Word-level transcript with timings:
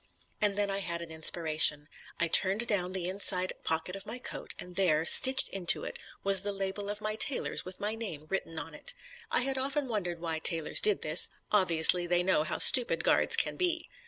And 0.41 0.57
then 0.57 0.71
I 0.71 0.79
had 0.79 1.03
an 1.03 1.11
inspiration. 1.11 1.87
I 2.19 2.27
turned 2.27 2.65
down 2.65 2.93
the 2.93 3.07
inside 3.07 3.53
pocket 3.63 3.95
of 3.95 4.07
my 4.07 4.17
coat, 4.17 4.55
and 4.57 4.75
there, 4.75 5.05
stitched 5.05 5.47
into 5.49 5.83
it, 5.83 6.01
was 6.23 6.41
the 6.41 6.51
label 6.51 6.89
of 6.89 7.01
my 7.01 7.15
tailor's 7.15 7.65
with 7.65 7.79
my 7.79 7.93
name 7.93 8.25
written 8.27 8.57
on 8.57 8.73
it. 8.73 8.95
I 9.29 9.41
had 9.41 9.59
often 9.59 9.87
wondered 9.87 10.19
why 10.19 10.39
tailors 10.39 10.81
did 10.81 11.03
this; 11.03 11.29
obviously 11.51 12.07
they 12.07 12.23
know 12.23 12.43
how 12.43 12.57
stupid 12.57 13.03
guards 13.03 13.35
can 13.35 13.57
be. 13.57 13.91